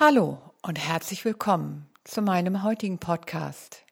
[0.00, 3.84] Hallo und herzlich willkommen zu meinem heutigen Podcast,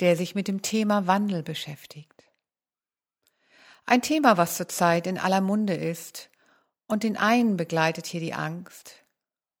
[0.00, 2.30] der sich mit dem Thema Wandel beschäftigt.
[3.86, 6.28] Ein Thema, was zurzeit in aller Munde ist
[6.86, 9.06] und den einen begleitet hier die Angst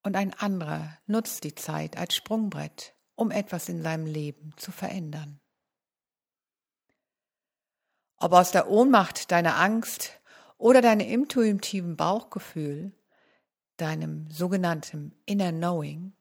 [0.02, 5.40] und ein anderer nutzt die Zeit als Sprungbrett, um etwas in seinem Leben zu verändern.
[8.18, 10.20] Ob aus der Ohnmacht deiner Angst
[10.58, 12.92] oder deinem intuitiven Bauchgefühl
[13.82, 16.12] deinem sogenannten Inner Knowing,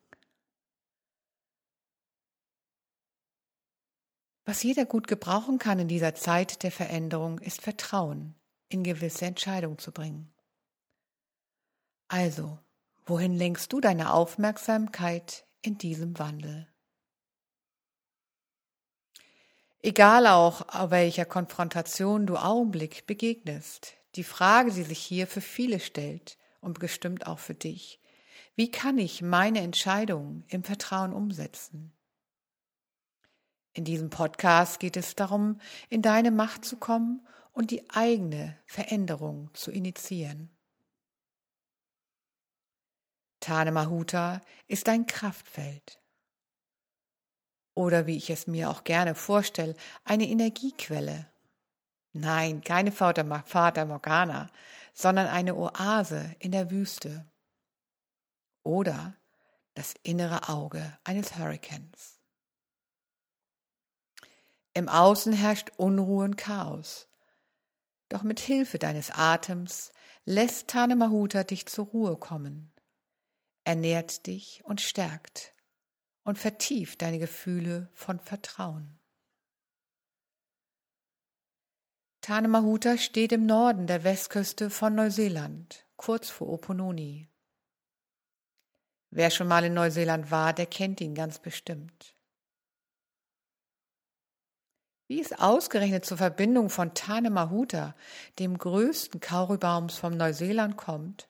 [4.45, 8.34] was jeder gut gebrauchen kann in dieser Zeit der Veränderung, ist Vertrauen
[8.68, 10.34] in gewisse Entscheidungen zu bringen.
[12.08, 12.58] Also,
[13.05, 16.68] wohin lenkst du deine Aufmerksamkeit in diesem Wandel?
[19.84, 26.40] Egal auch, welcher Konfrontation du Augenblick begegnest, die Frage, die sich hier für viele stellt,
[26.61, 27.99] und bestimmt auch für dich.
[28.55, 31.91] Wie kann ich meine Entscheidungen im Vertrauen umsetzen?
[33.73, 35.59] In diesem Podcast geht es darum,
[35.90, 40.49] in deine Macht zu kommen und die eigene Veränderung zu initiieren.
[43.40, 45.99] Tane Mahuta ist ein Kraftfeld.
[47.73, 51.27] Oder wie ich es mir auch gerne vorstelle, eine Energiequelle.
[52.13, 54.49] Nein, keine Vater Morgana,
[54.93, 57.29] sondern eine Oase in der Wüste
[58.63, 59.15] oder
[59.73, 62.20] das innere Auge eines Hurrikans.
[64.73, 67.07] Im Außen herrscht Unruhe und Chaos.
[68.09, 69.91] Doch mit Hilfe deines Atems
[70.25, 72.73] lässt Tane Mahuta dich zur Ruhe kommen,
[73.63, 75.53] ernährt dich und stärkt
[76.23, 79.00] und vertieft deine Gefühle von Vertrauen.
[82.22, 87.28] Tanemahuta steht im Norden der Westküste von Neuseeland, kurz vor Opononi.
[89.09, 92.16] Wer schon mal in Neuseeland war, der kennt ihn ganz bestimmt.
[95.08, 97.96] Wie es ausgerechnet zur Verbindung von Tanemahuta,
[98.38, 101.28] dem größten Kauribaums vom Neuseeland, kommt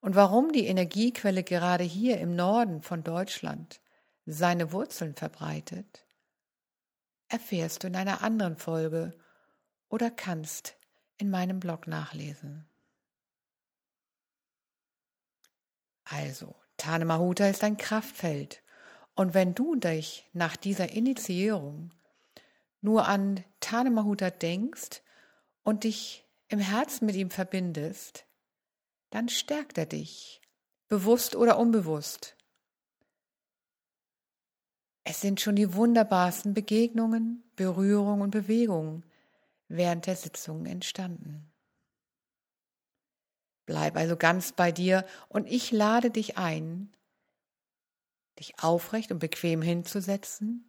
[0.00, 3.80] und warum die Energiequelle gerade hier im Norden von Deutschland
[4.26, 6.04] seine Wurzeln verbreitet,
[7.28, 9.14] erfährst du in einer anderen Folge
[9.88, 10.76] oder kannst
[11.16, 12.68] in meinem Blog nachlesen.
[16.04, 18.62] Also, Tanemahuta ist ein Kraftfeld.
[19.14, 21.90] Und wenn du dich nach dieser Initiierung
[22.80, 25.02] nur an Tanemahuta denkst
[25.64, 28.24] und dich im Herzen mit ihm verbindest,
[29.10, 30.40] dann stärkt er dich,
[30.86, 32.36] bewusst oder unbewusst.
[35.04, 39.04] Es sind schon die wunderbarsten Begegnungen, Berührungen und Bewegungen,
[39.68, 41.52] während der Sitzung entstanden.
[43.66, 46.96] Bleib also ganz bei dir und ich lade dich ein,
[48.38, 50.64] dich aufrecht und bequem hinzusetzen,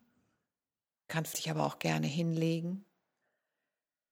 [1.07, 2.85] kannst dich aber auch gerne hinlegen,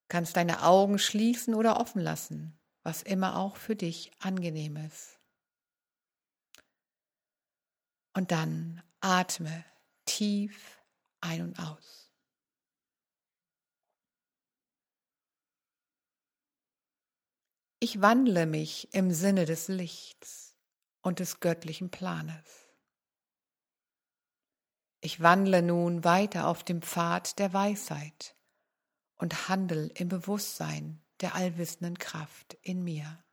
[0.07, 5.19] kannst deine Augen schließen oder offen lassen, was immer auch für dich angenehm ist.
[8.13, 9.65] Und dann atme
[10.05, 10.81] tief
[11.19, 12.06] ein und aus.
[17.79, 20.57] Ich wandle mich im Sinne des Lichts
[21.01, 22.67] und des göttlichen Planes.
[24.99, 28.35] Ich wandle nun weiter auf dem Pfad der Weisheit
[29.17, 33.23] und handel im Bewusstsein der allwissenden Kraft in mir.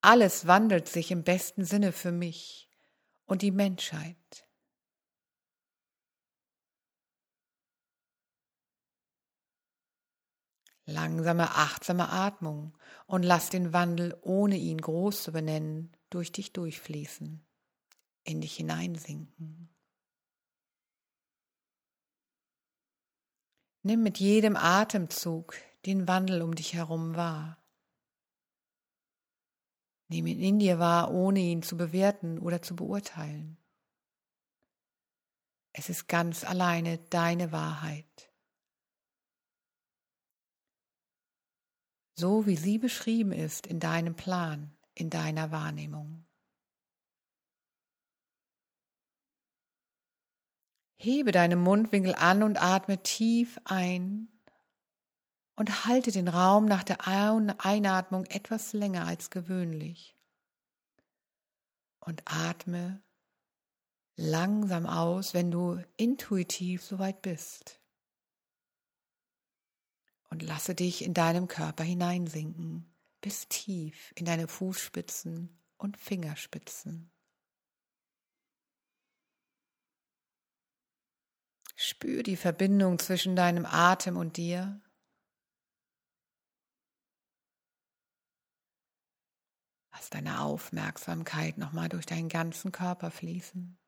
[0.00, 2.70] Alles wandelt sich im besten Sinne für mich
[3.24, 4.43] und die Menschheit.
[10.86, 17.44] Langsame, achtsame Atmung und lass den Wandel, ohne ihn groß zu benennen, durch dich durchfließen,
[18.24, 19.70] in dich hineinsinken.
[23.82, 25.56] Nimm mit jedem Atemzug
[25.86, 27.58] den Wandel um dich herum wahr.
[30.08, 33.58] Nimm ihn in dir wahr, ohne ihn zu bewerten oder zu beurteilen.
[35.72, 38.33] Es ist ganz alleine deine Wahrheit.
[42.14, 46.24] So wie sie beschrieben ist in deinem Plan, in deiner Wahrnehmung.
[50.96, 54.28] Hebe deine Mundwinkel an und atme tief ein
[55.56, 60.16] und halte den Raum nach der Einatmung etwas länger als gewöhnlich.
[62.00, 63.02] Und atme
[64.16, 67.80] langsam aus, wenn du intuitiv soweit bist
[70.34, 77.12] und lasse dich in deinem Körper hineinsinken bis tief in deine Fußspitzen und Fingerspitzen.
[81.76, 84.82] Spür die Verbindung zwischen deinem Atem und dir.
[89.92, 93.78] Lass deine Aufmerksamkeit nochmal durch deinen ganzen Körper fließen.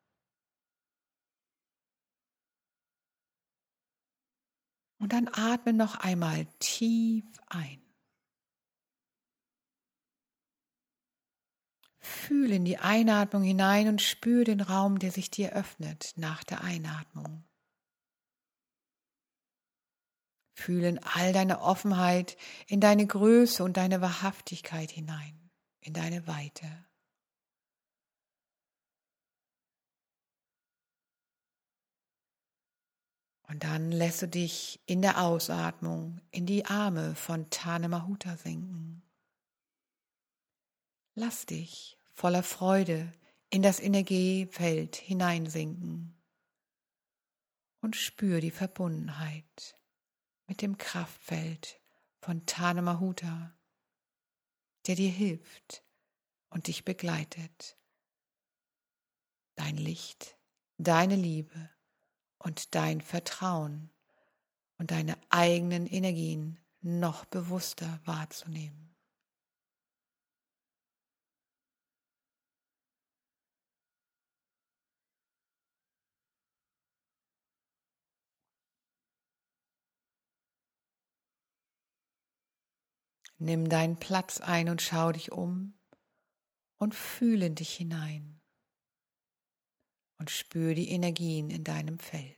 [4.99, 7.81] Und dann atme noch einmal tief ein.
[11.99, 16.61] Fühl in die Einatmung hinein und spür den Raum, der sich dir öffnet nach der
[16.63, 17.43] Einatmung.
[20.55, 25.51] Fühl in all deine Offenheit, in deine Größe und deine Wahrhaftigkeit hinein,
[25.81, 26.86] in deine Weite.
[33.47, 39.01] Und dann lässt du dich in der Ausatmung in die Arme von Tane Mahuta sinken.
[41.15, 43.11] Lass dich voller Freude
[43.49, 46.13] in das Energiefeld hineinsinken
[47.81, 49.79] und spür die Verbundenheit
[50.47, 51.79] mit dem Kraftfeld
[52.19, 53.57] von Tane Mahuta,
[54.87, 55.85] der dir hilft
[56.49, 57.77] und dich begleitet.
[59.55, 60.37] Dein Licht,
[60.77, 61.76] deine Liebe
[62.39, 63.89] und dein Vertrauen
[64.77, 68.95] und deine eigenen Energien noch bewusster wahrzunehmen.
[83.39, 85.77] Nimm deinen Platz ein und schau dich um
[86.77, 88.36] und fühle dich hinein
[90.17, 92.37] und spür die Energien in deinem Feld.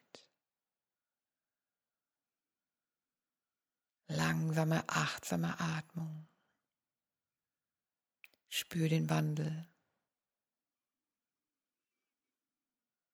[4.07, 6.27] Langsame, achtsame Atmung.
[8.47, 9.67] Spür den Wandel.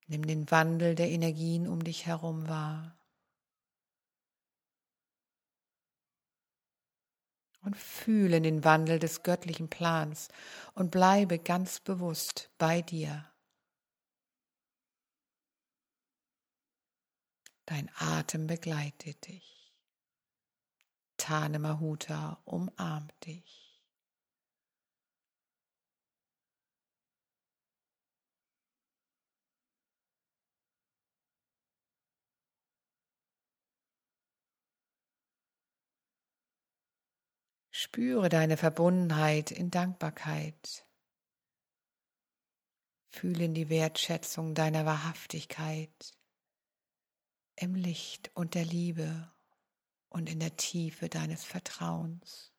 [0.07, 2.97] Nimm den Wandel der Energien um dich herum wahr.
[7.61, 10.29] Und fühle den Wandel des göttlichen Plans
[10.75, 13.29] und bleibe ganz bewusst bei dir.
[17.67, 19.73] Dein Atem begleitet dich.
[21.17, 23.65] Tane Mahuta umarmt dich.
[37.71, 40.85] Spüre deine Verbundenheit in Dankbarkeit.
[43.09, 46.14] Fühle in die Wertschätzung deiner Wahrhaftigkeit
[47.55, 49.31] im Licht und der Liebe
[50.09, 52.51] und in der Tiefe deines Vertrauens.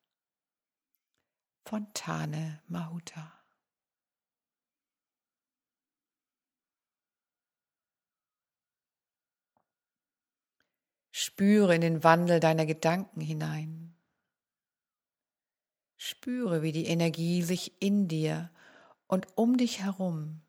[1.64, 3.32] Fontane Mahuta.
[11.10, 13.96] Spüre in den Wandel deiner Gedanken hinein.
[15.96, 18.50] Spüre, wie die Energie sich in dir
[19.06, 20.42] und um dich herum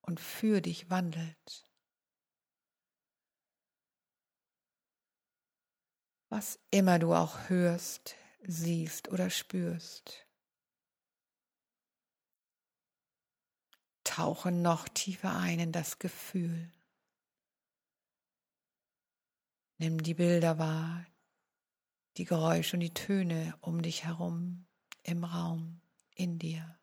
[0.00, 1.63] und für dich wandelt.
[6.34, 10.26] Was immer du auch hörst, siehst oder spürst.
[14.02, 16.72] Tauche noch tiefer ein in das Gefühl.
[19.78, 21.06] Nimm die Bilder wahr,
[22.16, 24.66] die Geräusche und die Töne um dich herum,
[25.04, 25.82] im Raum,
[26.16, 26.76] in dir.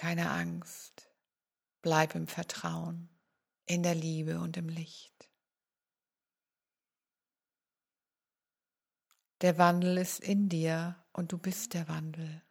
[0.00, 1.10] Keine Angst.
[1.82, 3.10] Bleib im Vertrauen,
[3.66, 5.28] in der Liebe und im Licht.
[9.42, 12.42] Der Wandel ist in dir und du bist der Wandel.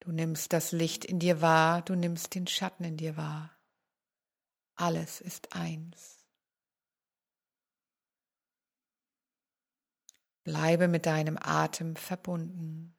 [0.00, 3.58] Du nimmst das Licht in dir wahr, du nimmst den Schatten in dir wahr.
[4.74, 6.22] Alles ist eins.
[10.44, 12.94] Bleibe mit deinem Atem verbunden.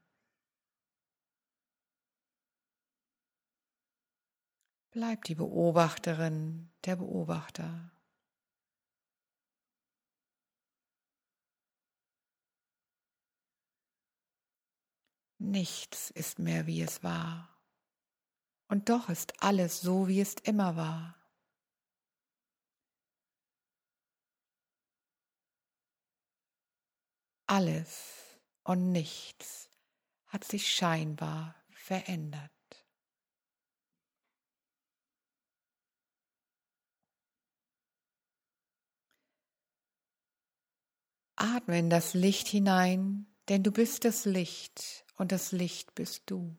[4.91, 7.91] Bleib die Beobachterin, der Beobachter.
[15.37, 17.57] Nichts ist mehr, wie es war.
[18.67, 21.15] Und doch ist alles so, wie es immer war.
[27.47, 29.69] Alles und nichts
[30.27, 32.60] hat sich scheinbar verändert.
[41.41, 46.55] Atme in das Licht hinein, denn du bist das Licht und das Licht bist du.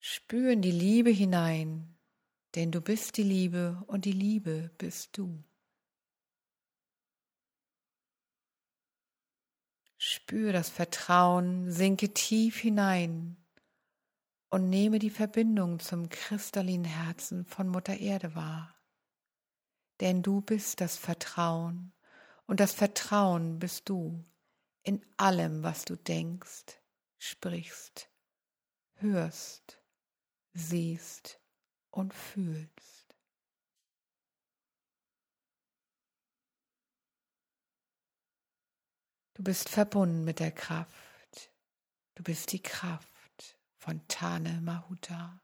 [0.00, 1.96] Spür in die Liebe hinein,
[2.56, 5.44] denn du bist die Liebe und die Liebe bist du.
[9.98, 13.39] Spür das Vertrauen, sinke tief hinein
[14.50, 18.74] und nehme die Verbindung zum kristallinen Herzen von Mutter Erde wahr.
[20.00, 21.92] Denn du bist das Vertrauen
[22.46, 24.24] und das Vertrauen bist du
[24.82, 26.80] in allem, was du denkst,
[27.18, 28.10] sprichst,
[28.94, 29.80] hörst,
[30.52, 31.38] siehst
[31.90, 33.14] und fühlst.
[39.34, 41.52] Du bist verbunden mit der Kraft.
[42.14, 43.09] Du bist die Kraft
[43.80, 45.40] von Tane Mahuta.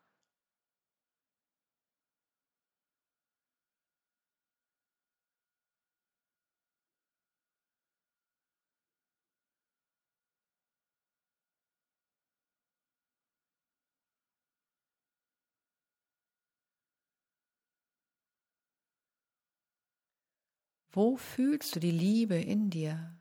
[20.92, 23.15] Wo fühlst du die Liebe in dir?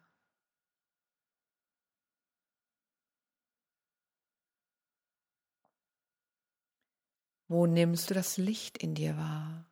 [7.47, 9.69] Wo nimmst du das Licht in dir wahr?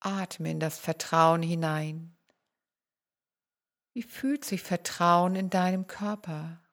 [0.00, 2.16] Atme in das Vertrauen hinein.
[3.92, 6.64] Wie fühlt sich Vertrauen in deinem Körper,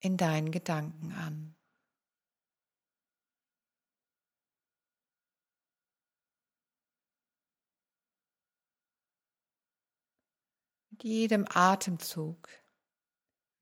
[0.00, 1.54] in deinen Gedanken an?
[10.90, 12.63] Mit jedem Atemzug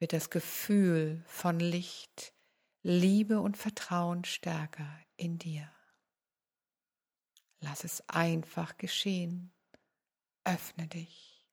[0.03, 2.35] wird das Gefühl von Licht,
[2.83, 5.71] Liebe und Vertrauen stärker in dir.
[7.61, 9.53] Lass es einfach geschehen.
[10.43, 11.47] Öffne dich.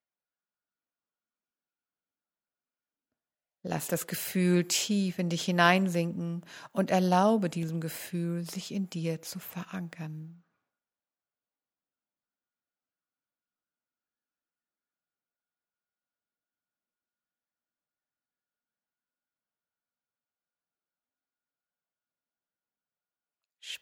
[3.62, 9.38] Lass das Gefühl tief in dich hineinsinken und erlaube diesem Gefühl, sich in dir zu
[9.38, 10.44] verankern.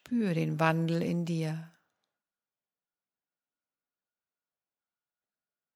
[0.08, 1.70] Spür den Wandel in dir.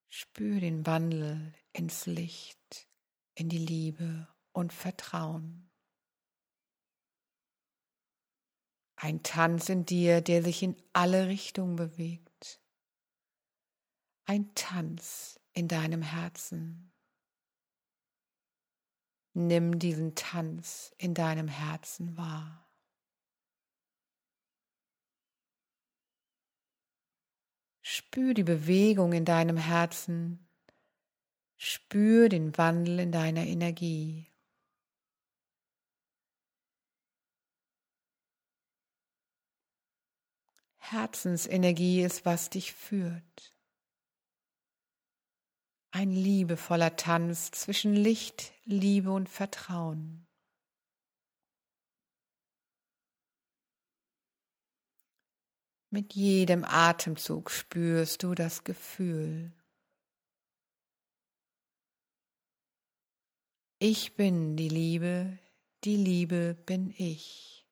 [0.08, 2.88] Spür den Wandel ins Licht,
[3.34, 5.70] in die Liebe und Vertrauen.
[8.96, 12.62] Ein Tanz in dir, der sich in alle Richtungen bewegt.
[14.24, 16.90] Ein Tanz in deinem Herzen.
[19.34, 22.71] Nimm diesen Tanz in deinem Herzen wahr.
[27.94, 30.48] Spür die Bewegung in deinem Herzen.
[31.58, 34.32] Spür den Wandel in deiner Energie.
[40.78, 43.54] Herzensenergie ist, was dich führt.
[45.90, 50.26] Ein liebevoller Tanz zwischen Licht, Liebe und Vertrauen.
[55.94, 59.52] Mit jedem Atemzug spürst du das Gefühl.
[63.78, 65.38] Ich bin die Liebe,
[65.84, 67.68] die Liebe bin ich.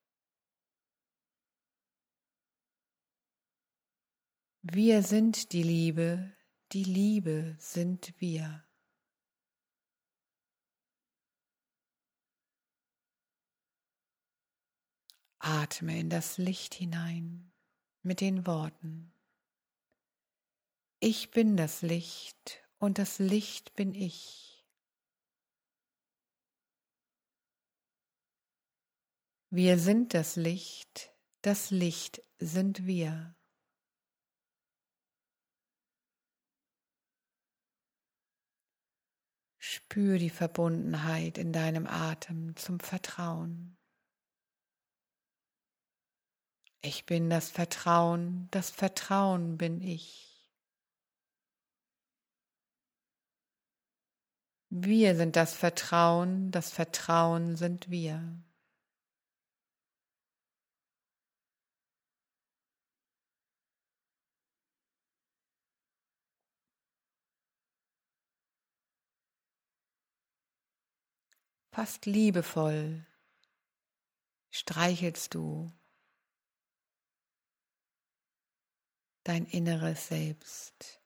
[4.60, 6.30] Wir sind die Liebe,
[6.72, 8.62] die Liebe sind wir.
[15.38, 17.49] Atme in das Licht hinein
[18.02, 19.12] mit den Worten,
[21.02, 24.66] ich bin das Licht und das Licht bin ich.
[29.48, 33.34] Wir sind das Licht, das Licht sind wir.
[39.58, 43.79] Spür die Verbundenheit in deinem Atem zum Vertrauen.
[46.82, 50.30] Ich bin das Vertrauen, das Vertrauen bin ich.
[54.70, 58.42] Wir sind das Vertrauen, das Vertrauen sind wir.
[71.72, 73.06] Fast liebevoll
[74.50, 75.72] streichelst du
[79.24, 81.00] dein inneres Selbst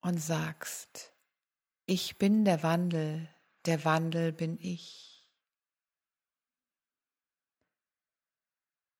[0.00, 1.12] und sagst,
[1.86, 3.28] ich bin der Wandel,
[3.64, 5.28] der Wandel bin ich.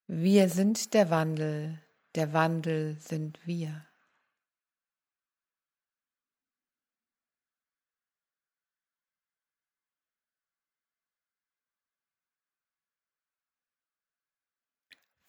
[0.07, 1.83] Wir sind der Wandel,
[2.15, 3.87] der Wandel sind wir.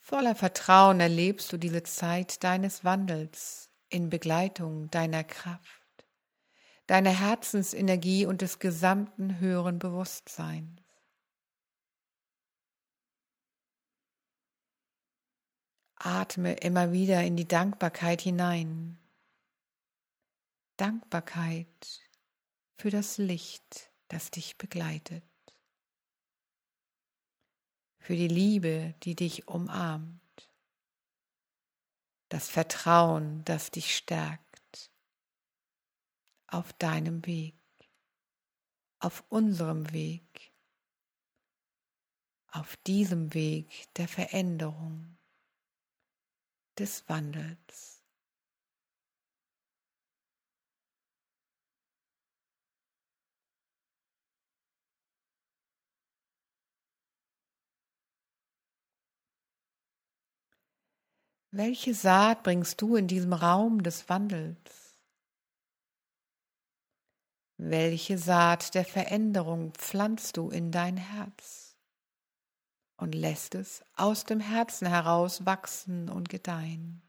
[0.09, 6.07] Voller Vertrauen erlebst du diese Zeit deines Wandels in Begleitung deiner Kraft,
[6.85, 10.79] deiner Herzensenergie und des gesamten höheren Bewusstseins.
[15.97, 18.97] Atme immer wieder in die Dankbarkeit hinein.
[20.77, 22.01] Dankbarkeit
[22.77, 25.26] für das Licht, das dich begleitet
[28.07, 30.49] für die Liebe, die dich umarmt,
[32.29, 34.93] das Vertrauen, das dich stärkt
[36.47, 37.59] auf deinem Weg,
[38.99, 40.53] auf unserem Weg,
[42.47, 45.17] auf diesem Weg der Veränderung,
[46.79, 47.96] des Wandels.
[61.57, 64.95] Welche Saat bringst du in diesem Raum des Wandels?
[67.57, 71.75] Welche Saat der Veränderung pflanzt du in dein Herz
[72.97, 77.01] und lässt es aus dem Herzen heraus wachsen und gedeihen?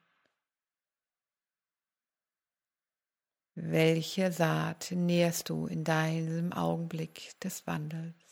[3.55, 8.28] Welche Saat nährst du in deinem Augenblick des Wandels?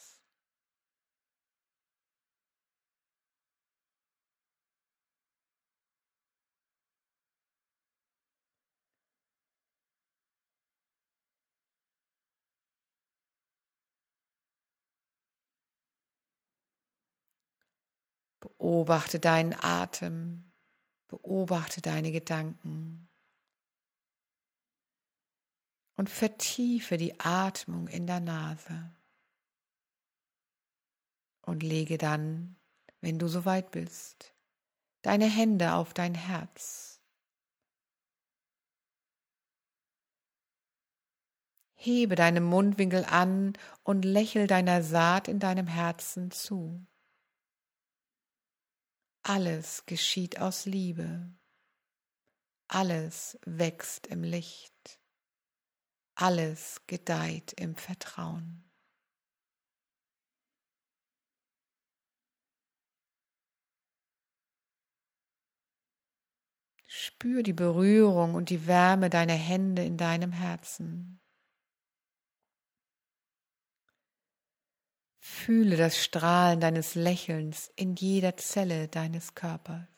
[18.58, 20.50] Beobachte deinen Atem,
[21.08, 23.08] beobachte deine Gedanken
[25.96, 28.90] und vertiefe die Atmung in der Nase.
[31.42, 32.56] Und lege dann,
[33.00, 34.34] wenn du soweit bist,
[35.02, 37.00] deine Hände auf dein Herz.
[41.74, 43.52] Hebe deinen Mundwinkel an
[43.84, 46.84] und lächel deiner Saat in deinem Herzen zu.
[49.28, 51.34] Alles geschieht aus Liebe.
[52.68, 55.00] Alles wächst im Licht.
[56.14, 58.70] Alles gedeiht im Vertrauen.
[66.86, 71.20] Spür die Berührung und die Wärme deiner Hände in deinem Herzen.
[75.28, 79.88] Fühle das Strahlen deines Lächelns in jeder Zelle deines Körpers.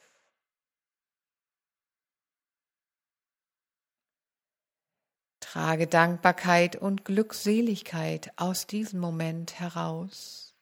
[5.38, 10.54] Trage Dankbarkeit und Glückseligkeit aus diesem Moment heraus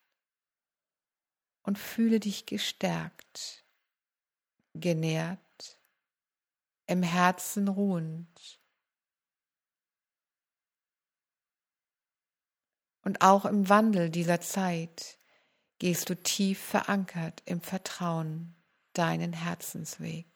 [1.63, 3.65] und fühle dich gestärkt,
[4.75, 5.79] genährt,
[6.87, 8.61] im Herzen ruhend
[13.07, 15.21] Und auch im Wandel dieser Zeit
[15.79, 18.57] gehst du tief verankert im Vertrauen
[18.95, 20.27] deinen Herzensweg.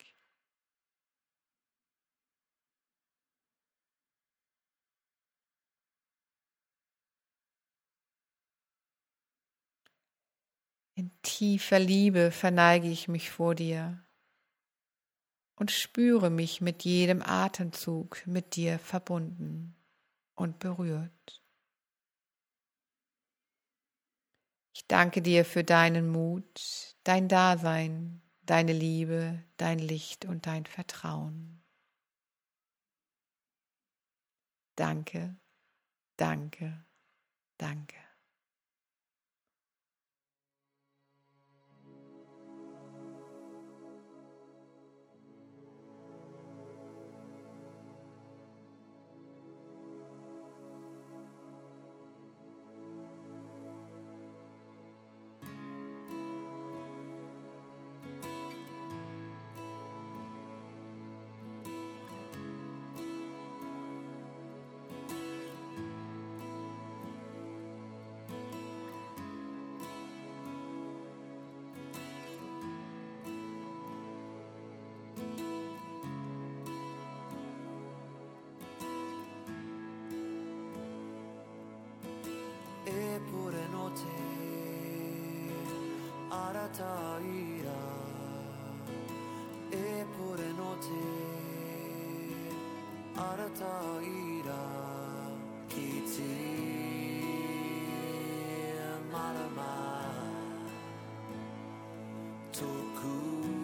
[10.94, 14.00] In tiefer Liebe verneige ich mich vor dir
[15.56, 19.74] und spüre mich mit jedem Atemzug mit dir verbunden
[20.36, 21.39] und berührt.
[24.72, 31.62] Ich danke dir für deinen Mut, dein Dasein, deine Liebe, dein Licht und dein Vertrauen.
[34.76, 35.36] Danke,
[36.16, 36.84] danke,
[37.58, 38.09] danke.
[86.40, 87.80] parataira
[89.80, 91.00] eppure note
[93.28, 94.62] arataira
[95.72, 96.32] kiti
[99.12, 99.72] marama
[102.58, 103.59] toku.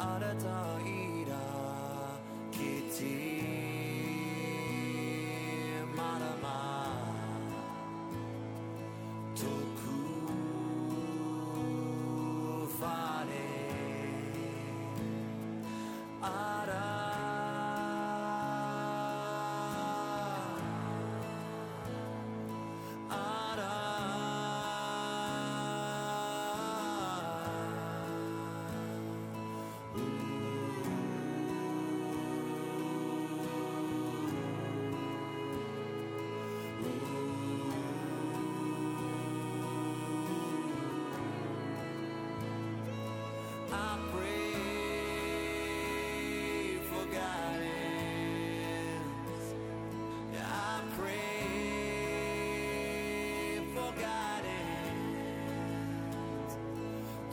[0.00, 1.07] あなたい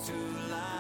[0.06, 0.14] to
[0.52, 0.75] life.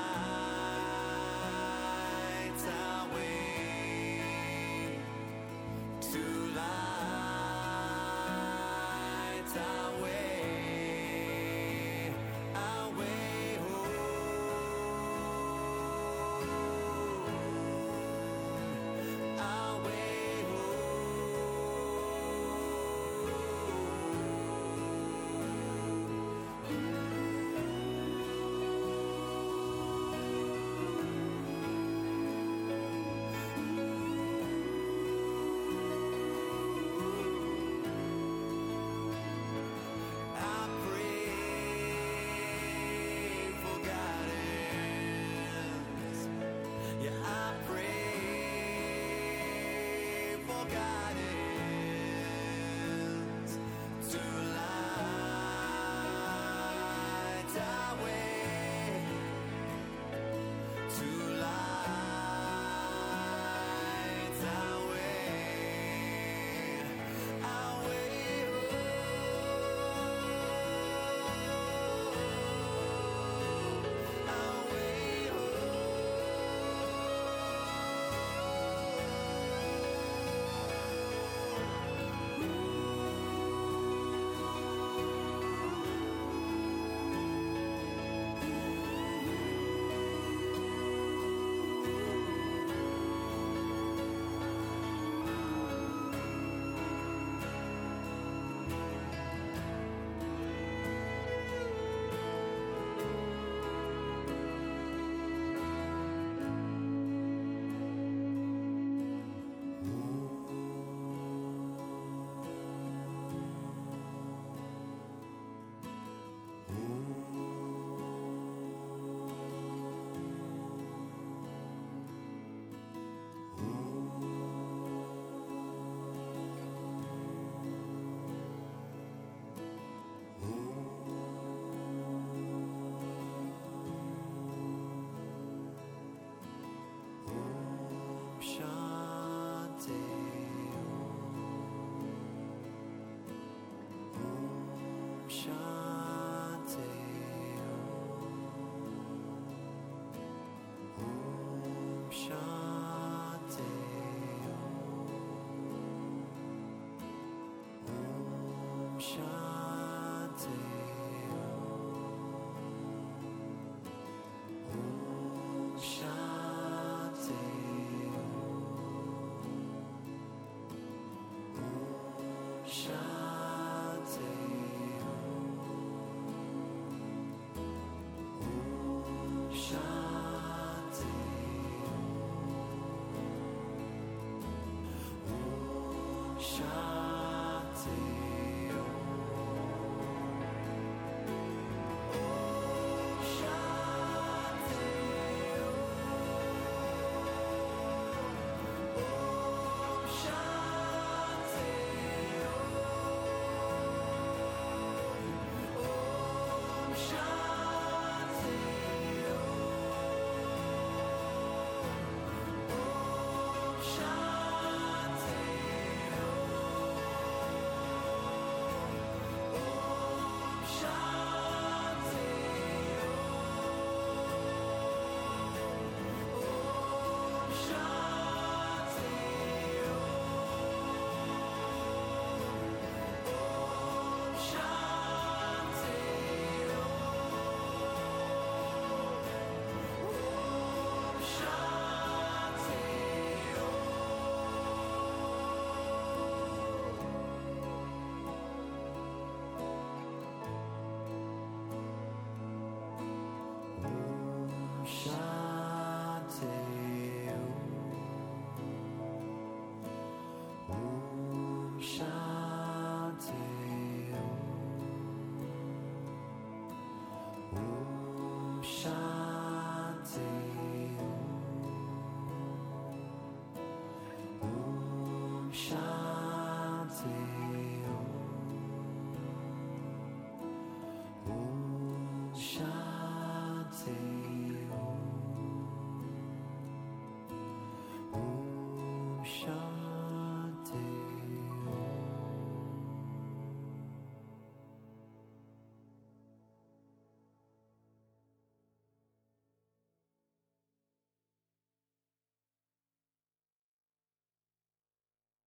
[254.86, 255.35] shine.